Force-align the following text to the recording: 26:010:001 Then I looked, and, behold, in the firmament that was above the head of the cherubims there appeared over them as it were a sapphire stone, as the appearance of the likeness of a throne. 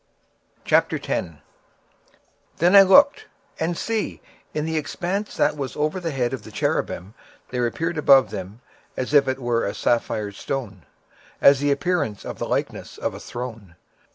26:010:001 0.65 1.41
Then 2.57 2.75
I 2.75 2.81
looked, 2.81 3.27
and, 3.59 3.73
behold, 3.75 4.19
in 4.55 4.65
the 4.65 4.81
firmament 4.81 5.27
that 5.37 5.55
was 5.55 5.75
above 5.75 6.01
the 6.01 6.09
head 6.09 6.33
of 6.33 6.41
the 6.41 6.49
cherubims 6.51 7.13
there 7.49 7.67
appeared 7.67 7.99
over 8.09 8.27
them 8.27 8.61
as 8.97 9.13
it 9.13 9.37
were 9.37 9.63
a 9.63 9.75
sapphire 9.75 10.31
stone, 10.31 10.87
as 11.39 11.59
the 11.59 11.69
appearance 11.69 12.25
of 12.25 12.39
the 12.39 12.47
likeness 12.49 12.97
of 12.97 13.13
a 13.13 13.19
throne. 13.19 13.75